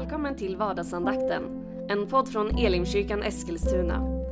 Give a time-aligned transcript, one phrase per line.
[0.00, 1.42] Välkommen till vardagsandakten,
[1.88, 4.22] en podd från Elimkyrkan Eskilstuna.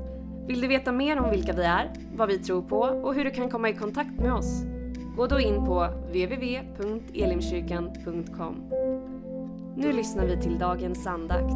[0.46, 3.30] Vill du veta mer om vilka vi är, vad vi tror på och hur du
[3.30, 4.62] kan komma i kontakt med oss?
[5.17, 8.54] Gå då in på www.elimkyrkan.com.
[9.77, 11.54] Nu lyssnar vi till dagens andakt.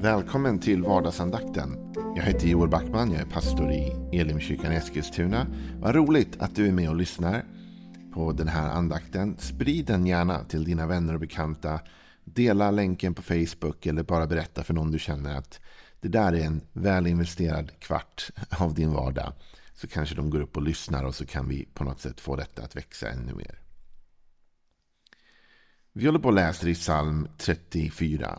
[0.00, 1.94] Välkommen till vardagsandakten.
[2.16, 5.46] Jag heter Joel Backman, jag är pastor i Elimkyrkan Eskilstuna.
[5.80, 7.44] Vad roligt att du är med och lyssnar
[8.12, 9.36] på den här andakten.
[9.38, 11.80] Sprid den gärna till dina vänner och bekanta.
[12.24, 15.60] Dela länken på Facebook eller bara berätta för någon du känner att
[16.00, 19.32] det där är en väl investerad kvart av din vardag.
[19.74, 22.36] Så kanske de går upp och lyssnar och så kan vi på något sätt få
[22.36, 23.60] detta att växa ännu mer.
[25.92, 28.38] Vi håller på och läser i psalm 34.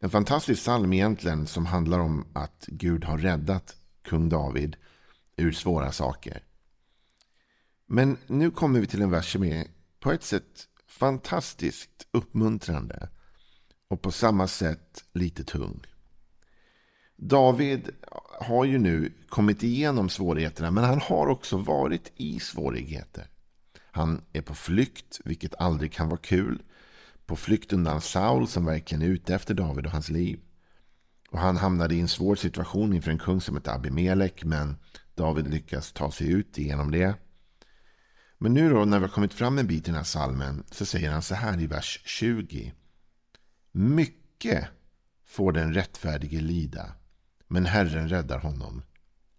[0.00, 4.76] En fantastisk psalm egentligen som handlar om att Gud har räddat kung David
[5.36, 6.42] ur svåra saker.
[7.94, 9.66] Men nu kommer vi till en vers som är
[10.00, 13.08] på ett sätt fantastiskt uppmuntrande
[13.88, 15.84] och på samma sätt lite tung.
[17.16, 17.90] David
[18.40, 23.26] har ju nu kommit igenom svårigheterna men han har också varit i svårigheter.
[23.90, 26.62] Han är på flykt, vilket aldrig kan vara kul.
[27.26, 30.40] På flykt undan Saul som verkligen är ute efter David och hans liv.
[31.30, 34.76] Och han hamnade i en svår situation inför en kung som heter Abimelek men
[35.14, 37.14] David lyckas ta sig ut genom det.
[38.44, 40.86] Men nu då när vi har kommit fram en bit i den här salmen så
[40.86, 42.74] säger han så här i vers 20.
[43.72, 44.68] Mycket
[45.24, 46.92] får den rättfärdige lida,
[47.46, 48.82] men Herren räddar honom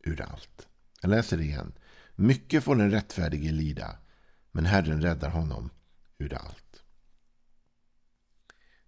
[0.04, 0.68] ur allt.
[1.02, 1.74] Jag läser det igen.
[2.16, 3.98] Mycket får den rättfärdige lida,
[4.52, 5.70] men Herren räddar honom
[6.18, 6.84] ur allt.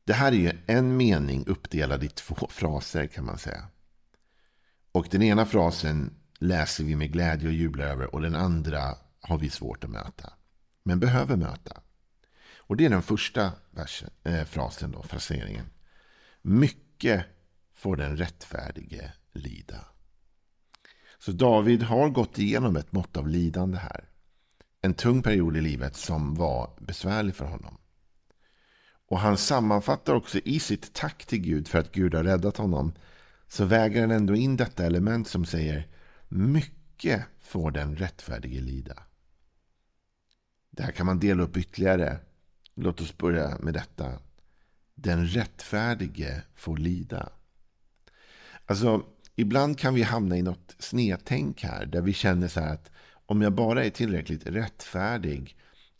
[0.03, 3.67] Det här är ju en mening uppdelad i två fraser kan man säga.
[4.91, 9.37] Och den ena frasen läser vi med glädje och jublar över och den andra har
[9.37, 10.33] vi svårt att möta.
[10.83, 11.81] Men behöver möta.
[12.57, 15.65] Och det är den första versen, eh, frasen, då, fraseringen.
[16.41, 17.25] Mycket
[17.75, 19.85] får den rättfärdige lida.
[21.19, 24.09] Så David har gått igenom ett mått av lidande här.
[24.81, 27.77] En tung period i livet som var besvärlig för honom.
[29.09, 32.93] Och han sammanfattar också i sitt tack till Gud för att Gud har räddat honom.
[33.47, 35.87] Så väger han ändå in detta element som säger
[36.27, 39.03] mycket mycket får den rättfärdige lida.
[40.69, 42.19] Det här kan man dela upp ytterligare.
[42.75, 44.19] Låt oss börja med detta.
[44.95, 47.29] Den rättfärdige får lida.
[48.65, 49.03] Alltså,
[49.35, 51.85] ibland kan vi hamna i något snedtänk här.
[51.85, 52.91] Där vi känner så här att
[53.25, 55.55] om jag bara är tillräckligt rättfärdig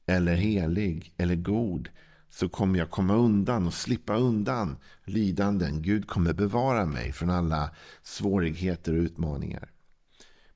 [0.05, 1.89] eller helig eller god
[2.29, 5.81] så kommer jag komma undan och slippa undan lidanden.
[5.81, 9.71] Gud kommer bevara mig från alla svårigheter och utmaningar.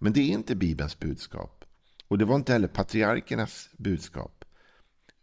[0.04, 1.66] Men det är inte Bibelns budskap.
[2.08, 4.46] Och det var inte heller patriarkernas budskap.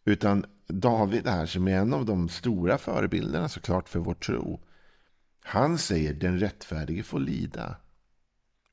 [0.05, 4.61] Utan David här som är en av de stora förebilderna såklart för vår tro.
[5.43, 7.77] Han säger den rättfärdige får lida.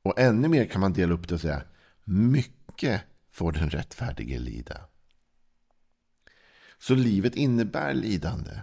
[0.01, 1.63] Och ännu mer kan man dela upp det och säga
[2.03, 3.01] mycket
[3.31, 4.81] får den rättfärdige lida.
[6.77, 8.59] Så livet innebär lidande.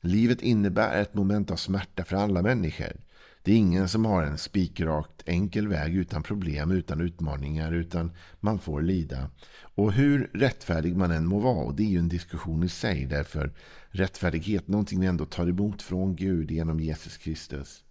[0.00, 3.00] Livet innebär ett moment av smärta för alla människor.
[3.44, 8.58] Det är ingen som har en spikrakt enkel väg utan problem, utan utmaningar, utan man
[8.58, 9.30] får lida.
[9.74, 13.06] Och hur rättfärdig man än må vara, och det är ju en diskussion i sig,
[13.06, 13.52] därför
[13.88, 17.84] rättfärdighet, någonting vi ändå tar emot från Gud genom Jesus Kristus.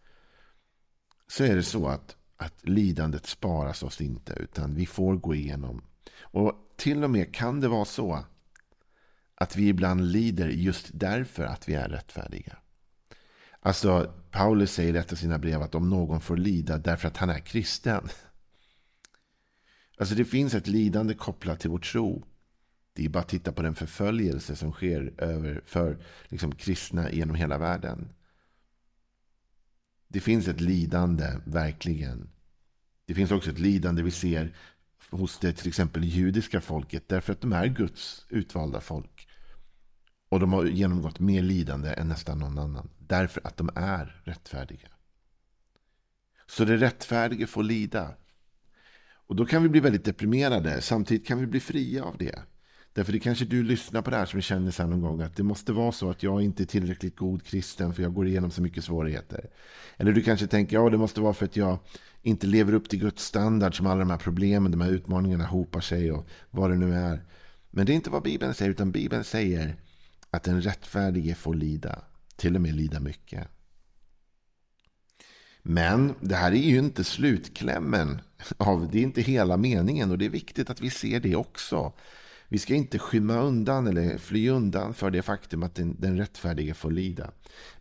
[1.28, 5.82] Så är det så att, att lidandet sparas oss inte, utan vi får gå igenom.
[6.20, 8.26] Och till och med kan det vara så
[9.36, 12.58] att vi ibland lider just därför att vi är rättfärdiga.
[13.66, 17.18] Alltså, Paulus säger i ett av sina brev att om någon får lida därför att
[17.18, 18.10] han är kristen.
[19.98, 22.26] Alltså det finns ett lidande kopplat till vår tro.
[22.94, 25.98] Det är bara att titta på den förföljelse som sker över för
[26.28, 28.10] liksom, kristna genom hela världen.
[30.08, 32.30] Det finns ett lidande, verkligen.
[33.06, 34.56] Det finns också ett lidande vi ser
[35.10, 37.08] hos det till exempel judiska folket.
[37.08, 39.13] Därför att de är Guds utvalda folk.
[40.34, 42.90] Och de har genomgått mer lidande än nästan någon annan.
[43.00, 44.88] Därför att de är rättfärdiga.
[46.48, 48.16] Så det rättfärdiga får lida.
[49.28, 50.82] Och då kan vi bli väldigt deprimerade.
[50.82, 52.40] Samtidigt kan vi bli fria av det.
[52.94, 55.36] Därför det kanske du lyssnar på det här som känner så här någon gång att
[55.36, 58.52] det måste vara så att jag inte är tillräckligt god kristen för jag går igenom
[58.52, 59.50] så mycket svårigheter.
[59.98, 61.78] Eller du kanske tänker ja det måste vara för att jag
[62.22, 65.82] inte lever upp till Guds standard som alla de här problemen, de här utmaningarna hopar
[65.82, 67.24] sig och vad det nu är.
[67.72, 69.76] Men det är inte vad Bibeln säger utan Bibeln säger
[70.34, 72.02] att den rättfärdige får lida,
[72.36, 73.48] till och med lida mycket.
[75.62, 78.22] Men det här är ju inte slutklämmen.
[78.58, 81.94] Av, det är inte hela meningen och det är viktigt att vi ser det också.
[82.48, 86.74] Vi ska inte skymma undan eller fly undan för det faktum att den, den rättfärdige
[86.74, 87.32] får lida.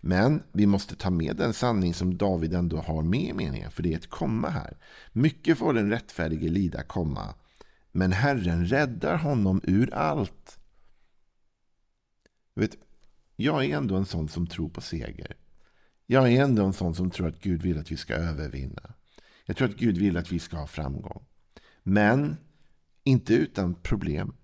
[0.00, 3.82] Men vi måste ta med den sanning som David ändå har med i meningen, för
[3.82, 4.76] det är ett komma här.
[5.12, 7.34] Mycket får den rättfärdige lida, komma.
[7.92, 10.58] Men Herren räddar honom ur allt.
[12.54, 12.76] Vet,
[13.36, 15.36] jag är ändå en sån som tror på seger.
[16.06, 18.94] Jag är ändå en sån som tror att Gud vill att vi ska övervinna.
[19.44, 21.24] Jag tror att Gud vill att vi ska ha framgång.
[21.82, 22.36] Men
[23.04, 24.34] inte utan problem.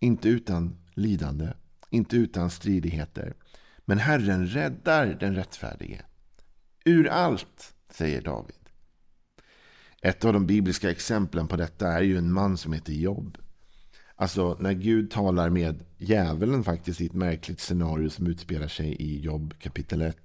[0.00, 1.52] Inte utan lidande.
[1.90, 3.34] Inte utan stridigheter.
[3.84, 6.04] Men Herren räddar den rättfärdige.
[6.84, 8.56] Ur allt, säger David.
[10.02, 13.38] Ett av de bibliska exemplen på detta är ju en man som heter Job.
[14.22, 19.20] Alltså när Gud talar med djävulen faktiskt i ett märkligt scenario som utspelar sig i
[19.20, 20.16] Jobb kapitel 1.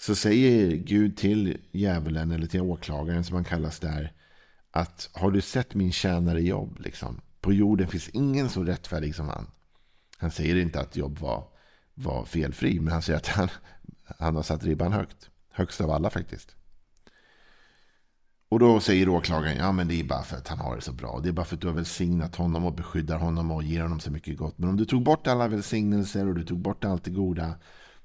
[0.00, 4.12] Så säger Gud till djävulen eller till åklagaren som han kallas där.
[4.70, 6.80] Att har du sett min tjänare Jobb?
[6.80, 7.20] Liksom?
[7.40, 9.46] På jorden finns ingen så rättfärdig som han.
[10.18, 11.44] Han säger inte att Jobb var,
[11.94, 12.80] var felfri.
[12.80, 13.48] Men han säger att han,
[14.18, 15.30] han har satt ribban högt.
[15.50, 16.56] Högst av alla faktiskt.
[18.48, 20.92] Och då säger åklagaren, ja men det är bara för att han har det så
[20.92, 21.20] bra.
[21.22, 24.00] Det är bara för att du har välsignat honom och beskyddar honom och ger honom
[24.00, 24.58] så mycket gott.
[24.58, 27.54] Men om du tog bort alla välsignelser och du tog bort allt det goda,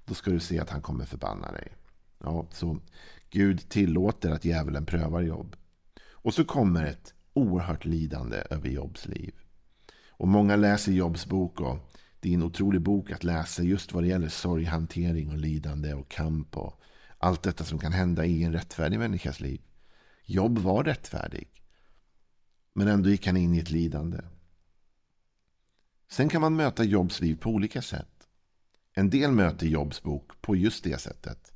[0.05, 1.67] då ska du se att han kommer förbanna dig.
[2.23, 2.79] Ja, så
[3.29, 5.55] Gud tillåter att djävulen prövar jobb.
[6.11, 9.33] Och så kommer ett oerhört lidande över Jobs liv.
[10.09, 11.77] Och många läser Jobs bok och
[12.19, 16.09] det är en otrolig bok att läsa just vad det gäller sorghantering och lidande och
[16.09, 16.81] kamp och
[17.17, 19.61] allt detta som kan hända i en rättfärdig människas liv.
[20.25, 21.47] Jobb var rättfärdig.
[22.73, 24.17] Men ändå gick han in i ett lidande.
[26.09, 28.27] Sen kan man möta Jobs liv på olika sätt.
[28.93, 31.53] En del möter Jobs bok på just det sättet.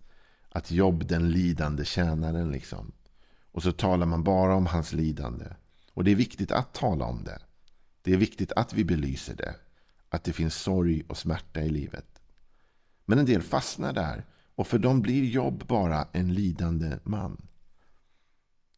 [0.50, 2.92] Att Jobb den lidande tjänaren liksom.
[3.52, 5.46] Och så talar man bara om hans lidande.
[5.94, 7.40] Och det är viktigt att tala om det.
[8.02, 9.56] Det är viktigt att vi belyser det.
[10.10, 12.22] Att det finns sorg och smärta i livet.
[13.06, 14.26] Men en del fastnar där.
[14.56, 17.48] Och för dem blir Jobb bara en lidande man.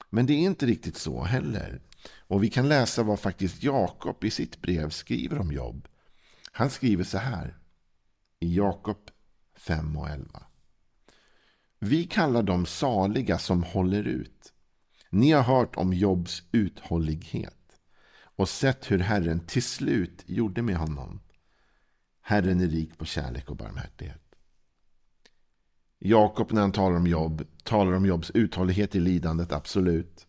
[0.10, 1.82] Men det är inte riktigt så heller.
[2.18, 5.88] Och vi kan läsa vad faktiskt Jakob i sitt brev skriver om Jobb.
[6.52, 7.58] Han skriver så här
[8.40, 9.10] i Jakob
[9.56, 10.44] 5 och 11.
[11.80, 14.54] Vi kallar dem saliga som håller ut.
[15.10, 17.56] Ni har hört om Jobs uthållighet
[18.22, 21.20] och sett hur Herren till slut gjorde med honom.
[22.22, 24.29] Herren är rik på kärlek och barmhärtighet.
[26.00, 30.28] Jakob när han talar om jobb talar om jobbs uthållighet i lidandet, absolut.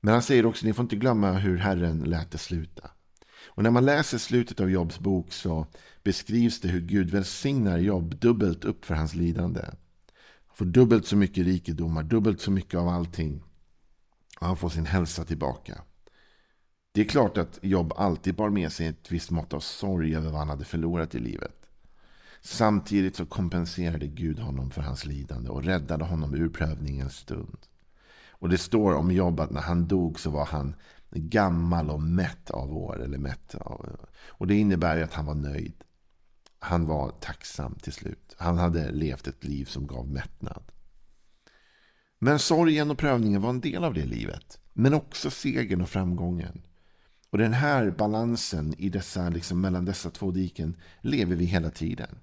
[0.00, 2.90] Men han säger också, ni får inte glömma hur Herren lät det sluta.
[3.46, 5.66] Och när man läser slutet av Jobs bok så
[6.02, 9.60] beskrivs det hur Gud välsignar Jobb dubbelt upp för hans lidande.
[10.46, 13.42] Han får dubbelt så mycket rikedomar, dubbelt så mycket av allting.
[14.40, 15.82] Och han får sin hälsa tillbaka.
[16.92, 20.30] Det är klart att Jobb alltid bar med sig ett visst mått av sorg över
[20.30, 21.63] vad han hade förlorat i livet.
[22.46, 27.58] Samtidigt så kompenserade Gud honom för hans lidande och räddade honom ur prövningens stund.
[28.28, 30.74] Och det står om Jobb att när han dog så var han
[31.10, 33.02] gammal och mätt av år.
[33.02, 33.96] Eller mätt av,
[34.28, 35.84] och det innebär ju att han var nöjd.
[36.58, 38.34] Han var tacksam till slut.
[38.38, 40.62] Han hade levt ett liv som gav mättnad.
[42.18, 44.58] Men sorgen och prövningen var en del av det livet.
[44.72, 46.62] Men också segern och framgången.
[47.30, 52.18] Och den här balansen i dessa, liksom, mellan dessa två diken lever vi hela tiden.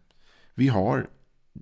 [0.61, 1.09] Vi har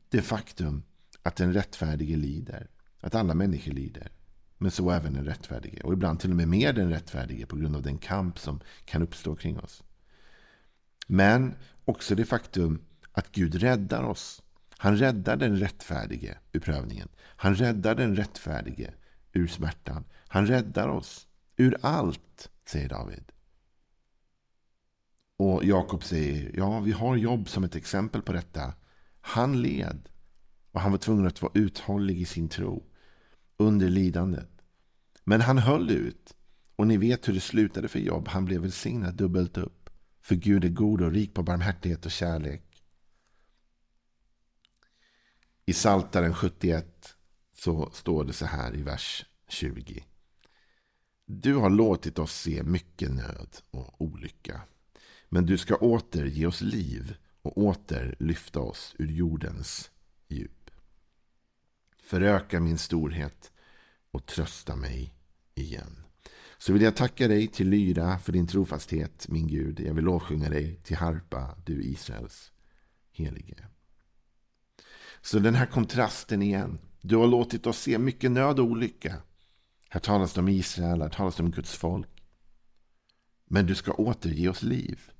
[0.09, 0.83] det faktum
[1.23, 2.69] att den rättfärdige lider.
[2.99, 4.11] Att alla människor lider.
[4.57, 5.81] Men så även den rättfärdige.
[5.83, 9.01] Och ibland till och med mer den rättfärdige på grund av den kamp som kan
[9.01, 9.83] uppstå kring oss.
[11.07, 14.43] Men också det faktum att Gud räddar oss.
[14.77, 17.09] Han räddar den rättfärdige ur prövningen.
[17.19, 18.93] Han räddar den rättfärdige
[19.33, 20.03] ur smärtan.
[20.27, 21.27] Han räddar oss
[21.57, 23.31] ur allt, säger David.
[25.37, 28.73] Och Jakob säger, ja vi har jobb som ett exempel på detta.
[29.29, 30.09] Han led.
[30.71, 32.85] Och han var tvungen att vara uthållig i sin tro.
[33.57, 34.61] Under lidandet.
[35.23, 36.35] Men han höll ut.
[36.75, 38.27] Och ni vet hur det slutade för Job.
[38.27, 39.89] Han blev välsignad dubbelt upp.
[40.21, 42.83] För Gud är god och rik på barmhärtighet och kärlek.
[45.65, 47.15] I Saltaren 71
[47.53, 50.03] så står det så här i vers 20.
[51.25, 54.61] Du har låtit oss se mycket nöd och olycka.
[55.29, 57.17] Men du ska åter ge oss liv
[57.49, 59.91] och åter lyfta oss ur jordens
[60.27, 60.71] djup.
[61.97, 63.51] Föröka min storhet
[64.11, 65.13] och trösta mig
[65.55, 66.03] igen.
[66.57, 69.79] Så vill jag tacka dig till lyra för din trofasthet, min Gud.
[69.79, 72.51] Jag vill lovsjunga dig till harpa, du Israels
[73.11, 73.67] helige.
[75.21, 76.79] Så den här kontrasten igen.
[77.01, 79.15] Du har låtit oss se mycket nöd och olycka.
[79.89, 82.23] Här talas det om Israel, här talas det om Guds folk.
[83.45, 85.11] Men du ska återge oss liv.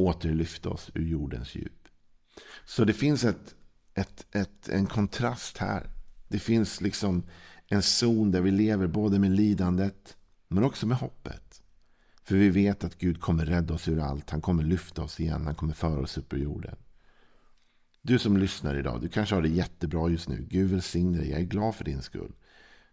[0.00, 1.88] Återlyfta oss ur jordens djup.
[2.64, 3.54] Så det finns ett,
[3.94, 5.90] ett, ett, en kontrast här.
[6.28, 7.22] Det finns liksom
[7.68, 10.16] en zon där vi lever både med lidandet
[10.48, 11.62] men också med hoppet.
[12.22, 14.30] För vi vet att Gud kommer rädda oss ur allt.
[14.30, 15.46] Han kommer lyfta oss igen.
[15.46, 16.76] Han kommer föra oss upp ur jorden.
[18.02, 20.46] Du som lyssnar idag, du kanske har det jättebra just nu.
[20.50, 21.30] Gud välsigne dig.
[21.30, 22.32] Jag är glad för din skull.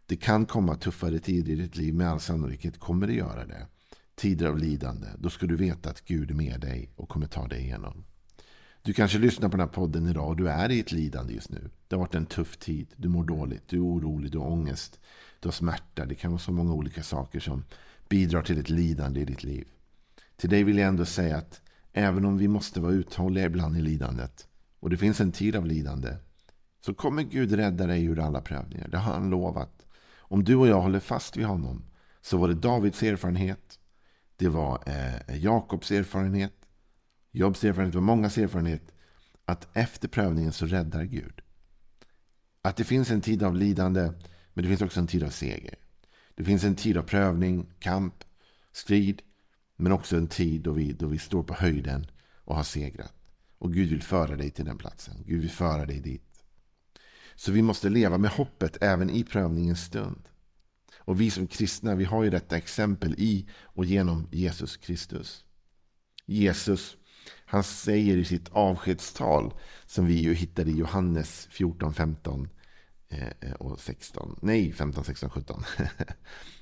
[0.06, 1.94] Det kan komma tuffare tider i ditt liv.
[1.94, 3.68] Med all sannolikhet kommer det göra det.
[4.18, 5.08] Tider av lidande.
[5.18, 8.04] Då ska du veta att Gud är med dig och kommer ta dig igenom.
[8.82, 11.50] Du kanske lyssnar på den här podden idag och du är i ett lidande just
[11.50, 11.70] nu.
[11.88, 12.88] Det har varit en tuff tid.
[12.96, 15.00] Du mår dåligt, du är orolig, du har ångest,
[15.40, 16.06] du har smärta.
[16.06, 17.64] Det kan vara så många olika saker som
[18.10, 19.68] bidrar till ett lidande i ditt liv.
[20.36, 21.62] Till dig vill jag ändå säga att
[21.94, 24.48] även om vi måste vara uthålliga ibland i lidandet
[24.80, 26.16] och det finns en tid av lidande
[26.86, 28.88] så kommer Gud rädda dig ur alla prövningar.
[28.88, 29.86] Det har han lovat.
[30.18, 31.84] Om du och jag håller fast vid honom
[32.22, 33.80] så var det Davids erfarenhet.
[34.38, 36.53] Det var eh, Jakobs erfarenhet.
[37.32, 38.91] Jobs erfarenhet var mångas erfarenhet.
[39.46, 41.41] Att efter prövningen så räddar Gud.
[42.62, 44.12] Att det finns en tid av lidande
[44.53, 45.75] men det finns också en tid av seger.
[46.36, 48.24] Det finns en tid av prövning, kamp,
[48.72, 49.22] strid.
[49.75, 53.13] Men också en tid då vi, då vi står på höjden och har segrat.
[53.58, 55.15] Och Gud vill föra dig till den platsen.
[55.25, 56.44] Gud vill föra dig dit.
[57.36, 60.29] Så vi måste leva med hoppet även i prövningens stund.
[61.08, 65.46] Och vi som kristna, vi har ju detta exempel i och genom Jesus Kristus.
[66.26, 66.98] Jesus,
[67.46, 69.54] han säger i sitt avskedstal,
[69.86, 72.50] som vi ju hittade i Johannes 14, 15
[73.10, 74.40] eh, och 16.
[74.42, 75.64] Nej, 15, 16, 17.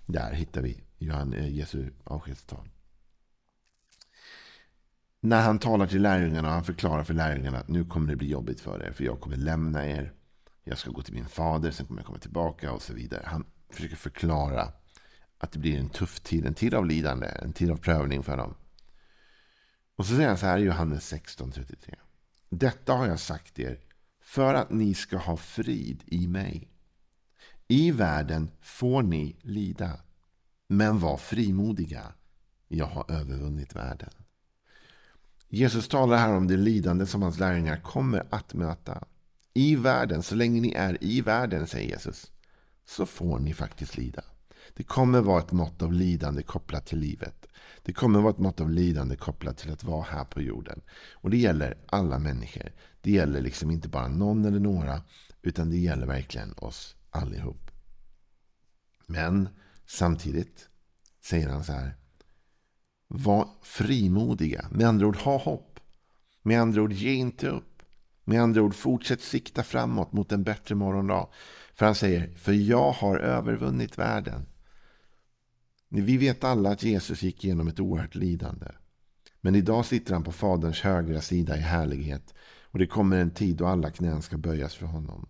[0.06, 2.70] Där hittar vi eh, Jesu avskedstal.
[5.22, 8.30] När han talar till lärjungarna och han förklarar för lärjungarna att nu kommer det bli
[8.30, 8.92] jobbigt för er.
[8.92, 10.14] För jag kommer lämna er.
[10.64, 13.24] Jag ska gå till min fader, sen kommer jag komma tillbaka och så vidare.
[13.25, 14.72] Han försöker förklara
[15.38, 18.38] att det blir en tuff tid, en tid av lidande, en tid av prövning för
[18.38, 18.56] dem.
[19.96, 21.96] Och så säger han så här i Johannes 16.33.
[22.50, 23.80] Detta har jag sagt er
[24.22, 26.70] för att ni ska ha frid i mig.
[27.68, 30.00] I världen får ni lida.
[30.68, 32.14] Men var frimodiga.
[32.68, 34.10] Jag har övervunnit världen.
[35.50, 39.04] Jesus talar här om det lidande som hans lärjungar kommer att möta.
[39.54, 42.32] I världen, så länge ni är i världen, säger Jesus,
[42.86, 44.24] så får ni faktiskt lida.
[44.74, 47.48] Det kommer vara ett mått av lidande kopplat till livet.
[47.84, 50.82] Det kommer vara ett mått av lidande kopplat till att vara här på jorden.
[51.13, 52.72] Och det gäller alla människor.
[53.01, 55.01] Det gäller liksom inte bara någon eller några,
[55.42, 57.72] utan det gäller verkligen oss allihop.
[59.08, 59.50] Men
[59.86, 60.70] samtidigt
[61.24, 61.96] säger han så här.
[63.08, 64.68] Var frimodiga.
[64.72, 65.80] Med andra ord, ha hopp.
[66.42, 67.84] Med andra ord, ge inte upp.
[68.24, 71.27] Med andra ord, fortsätt sikta framåt mot en bättre morgondag.
[71.75, 74.46] För han säger, för jag har övervunnit världen.
[75.89, 78.67] Vi vet alla att Jesus gick igenom ett oerhört lidande.
[79.41, 82.34] Men idag sitter han på Faderns högra sida i härlighet.
[82.62, 85.29] Och det kommer en tid då alla knän ska böjas för honom.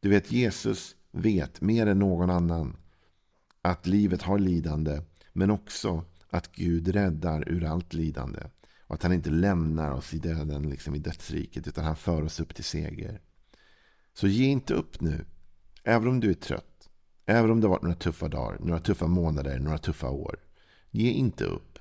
[0.00, 2.76] Du vet, Jesus vet mer än någon annan
[3.62, 5.00] att livet har lidande.
[5.32, 8.40] Men också att Gud räddar ur allt lidande.
[8.86, 11.68] Och att han inte lämnar oss i döden, liksom i dödsriket.
[11.68, 13.20] Utan han för oss upp till seger.
[14.14, 15.24] Så ge inte upp nu.
[15.84, 16.88] Även om du är trött.
[17.26, 20.38] Även om det har varit några tuffa dagar, några tuffa månader, några tuffa år.
[20.90, 21.78] Ge inte upp.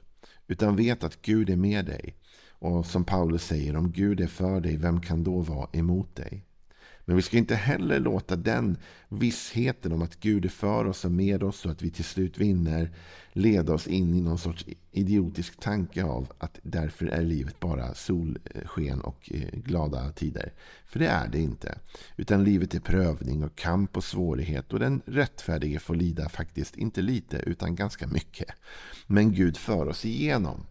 [0.48, 2.16] Utan vet att Gud är med dig.
[2.50, 6.46] Och som Paulus säger, om Gud är för dig, vem kan då vara emot dig?
[7.06, 8.78] Men vi ska inte heller låta den
[9.10, 12.38] vissheten om att Gud är för oss och med oss och att vi till slut
[12.38, 12.92] vinner
[13.34, 19.02] leda oss in i någon sorts idiotisk tanke av att därför är livet bara solsken
[19.02, 20.54] och eh, glada tider.
[20.86, 21.78] För det är det inte.
[22.18, 27.02] Utan livet är prövning och kamp och svårighet och den rättfärdige får lida faktiskt inte
[27.02, 28.50] lite utan ganska mycket.
[29.08, 30.66] Men Gud för oss igenom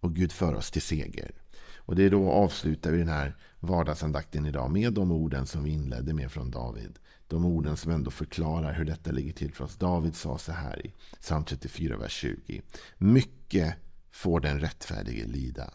[0.00, 1.43] och Gud för oss till seger.
[1.86, 5.70] Och det är då avslutar vi den här vardagsandakten idag med de orden som vi
[5.70, 6.98] inledde med från David.
[7.28, 9.76] De orden som ändå förklarar hur detta ligger till för oss.
[9.76, 12.62] David sa så här i psalm 34, vers 20.
[12.98, 13.74] Mycket
[14.10, 15.70] får den rättfärdige lida,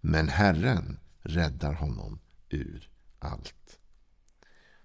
[0.00, 3.78] men Herren räddar honom ur allt.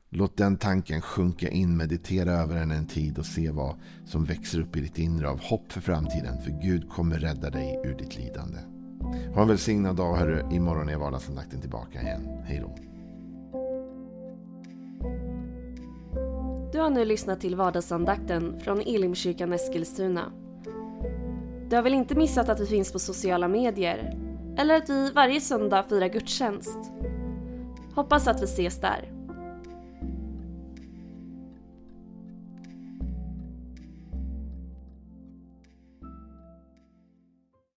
[0.10, 4.60] Låt den tanken sjunka in, meditera över den en tid och se vad som växer
[4.60, 6.42] upp i ditt inre av hopp för framtiden.
[6.42, 8.75] För Gud kommer rädda dig ur ditt lidande.
[9.36, 10.44] Ha en välsignad dag hörru.
[10.52, 12.22] Imorgon är vardagsandakten tillbaka igen.
[12.46, 12.76] Hej då.
[16.72, 20.32] Du har nu lyssnat till vardagsandakten från Elimkyrkan Eskilstuna.
[21.70, 24.18] Du har väl inte missat att vi finns på sociala medier?
[24.58, 26.80] Eller att vi varje söndag firar gudstjänst?
[27.96, 29.15] Hoppas att vi ses där.